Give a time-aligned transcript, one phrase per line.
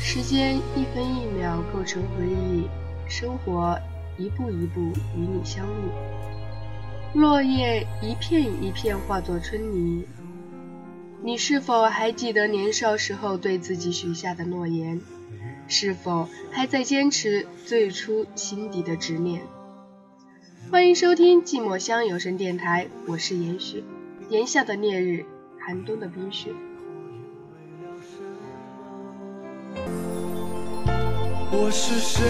[0.00, 2.68] 时间一分一秒构成回忆，
[3.08, 3.78] 生活
[4.18, 4.80] 一步一步
[5.16, 5.90] 与你相遇。
[7.14, 10.06] 落叶一片一片化作春泥。
[11.22, 15.00] 你是否还记得年少时候对自己许下的诺言？
[15.72, 19.40] 是否还在坚持最初心底的执念？
[20.70, 23.82] 欢迎收听寂寞乡有声电台，我是严雪。
[24.28, 25.24] 炎夏的烈日，
[25.58, 26.50] 寒冬的冰雪。
[31.50, 32.22] 我是谁？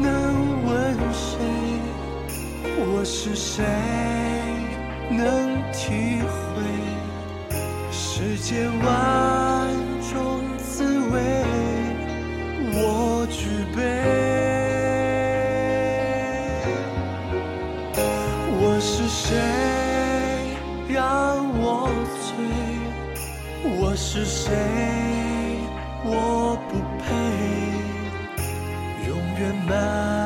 [0.00, 1.38] 能问谁？
[2.76, 3.64] 我是谁，
[5.10, 6.64] 能体会
[7.92, 9.70] 世间万
[10.12, 11.73] 种滋味？
[12.76, 13.80] 我举杯。
[18.56, 19.36] 我是谁，
[20.88, 20.98] 让
[21.60, 21.88] 我
[22.20, 22.34] 醉？
[23.78, 24.52] 我是谁，
[26.04, 27.04] 我不配
[29.08, 30.23] 永远满。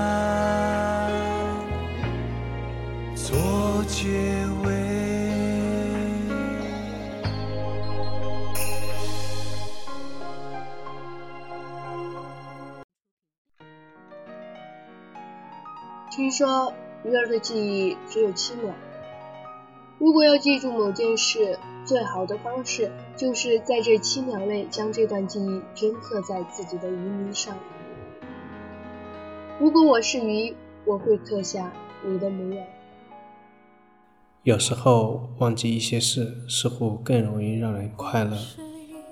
[16.19, 16.75] 听说
[17.05, 18.75] 鱼儿的记忆只有七秒。
[20.01, 27.57] 如果要记住某件事，最好的方式就是在这七秒内将这段记忆镌刻在自己的鱼鳞上。
[29.61, 31.73] 如果我是鱼，我会刻下
[32.05, 32.67] 你的模样。
[34.43, 38.37] 有时候忘记一些事，似乎更容易让人快乐，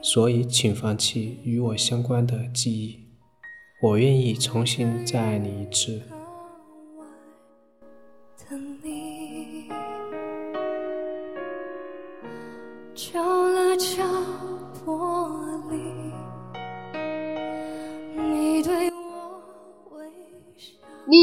[0.02, 2.98] 所以请放弃与我相关的记忆。
[3.80, 6.02] 我愿意重新再爱你一次。
[8.48, 8.58] 你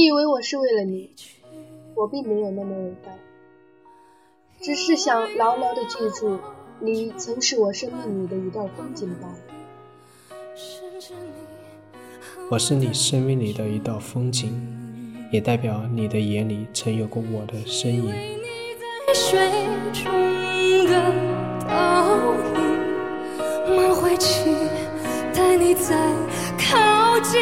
[0.06, 1.16] 以为我是为了你，
[1.96, 3.12] 我并没有那么伟大。
[4.59, 6.38] 只是想牢牢的记住，
[6.81, 9.34] 你曾是我生命里的一道风景吧。
[12.52, 14.83] 我是你生命里的一道风景，
[15.34, 18.14] 也代表你的眼里曾有过我的身影。
[23.76, 24.52] 满怀期
[25.34, 25.96] 待，你再
[26.60, 27.42] 靠近，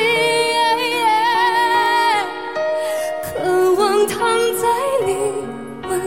[3.25, 4.19] 渴望躺
[4.55, 4.63] 在
[5.05, 5.11] 你
[5.89, 5.99] 温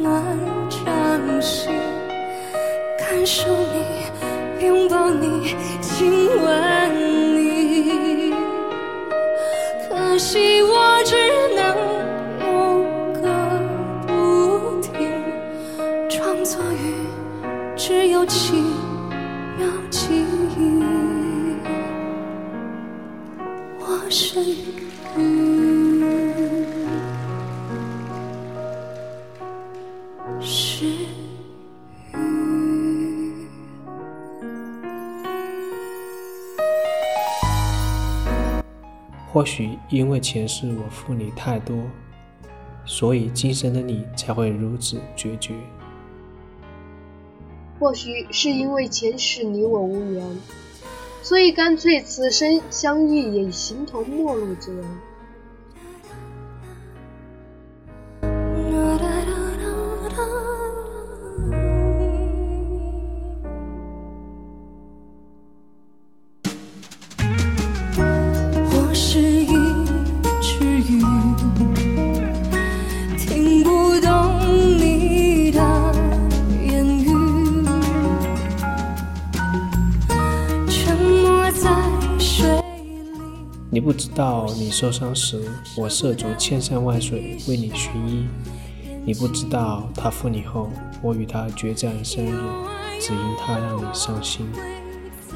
[0.00, 0.22] 暖
[0.70, 1.72] 掌心，
[3.00, 6.85] 感受你拥抱你亲吻。
[39.32, 41.76] 或许因为前世我负你太多，
[42.86, 45.54] 所以今生的你才会如此决绝。
[47.78, 50.40] 或许是因为前世你我无缘，
[51.22, 54.84] 所以干脆此生相遇也形同陌路之人。
[83.76, 85.38] 你不知道，你受伤时，
[85.76, 88.26] 我涉足千山万水为你寻医；
[89.04, 90.70] 你不知道，他负你后，
[91.02, 92.38] 我与他决战生日，
[92.98, 94.46] 只因他让你伤心；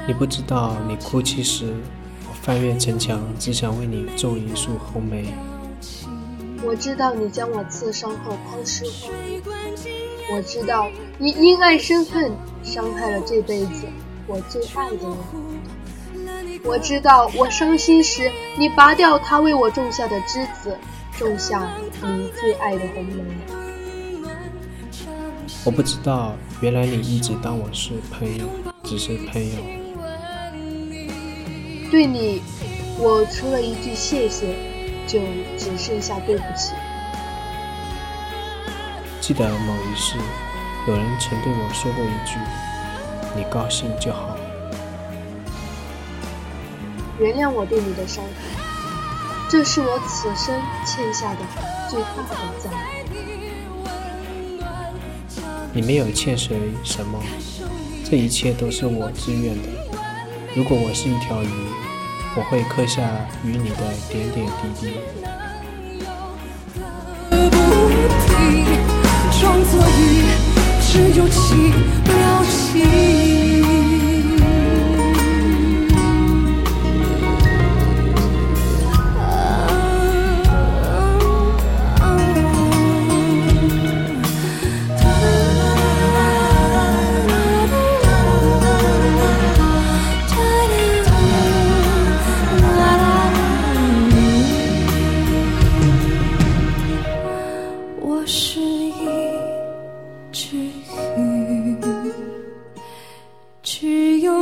[0.09, 1.75] 你不知道，你哭泣时，
[2.31, 5.35] 我翻越城墙，只想为你种一束红梅。
[6.65, 9.43] 我知道你将我刺伤后抛尸荒野
[10.33, 10.89] 我知道
[11.19, 12.33] 你因爱生恨，
[12.63, 13.85] 伤害了这辈子
[14.27, 15.17] 我最爱的人。
[16.63, 20.77] 我知道，我伤心时，你拔掉他为我种下的枝子，
[21.19, 21.69] 种下
[22.03, 23.23] 你最爱的红梅。
[25.65, 28.47] 我不知道，原来你一直当我是朋友，
[28.85, 29.57] 只是朋友。
[31.91, 32.43] 对你，
[32.99, 34.55] 我除了一句谢谢，
[35.07, 35.19] 就
[35.59, 36.75] 只剩下对不起。
[39.21, 40.17] 记得某一世，
[40.87, 42.39] 有人曾对我说过一句
[43.37, 44.37] ：“你高兴就好。”
[47.21, 48.31] 原谅我对你的伤害，
[49.47, 51.41] 这是我此生欠下的
[51.91, 52.33] 最大的
[52.65, 52.71] 债。
[55.71, 57.23] 你没有欠谁什么，
[58.11, 59.69] 这一切都是我自愿的。
[60.57, 61.49] 如果我是一条鱼，
[62.37, 63.03] 我会刻下
[63.45, 64.95] 与你的点点滴滴。
[69.39, 70.25] 装作鱼，
[70.81, 71.29] 只有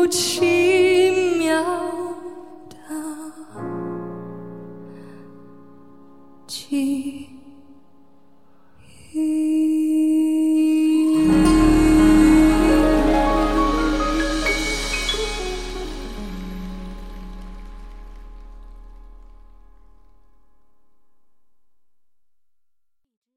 [0.06, 0.87] 情